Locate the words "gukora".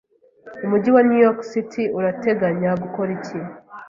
2.81-3.09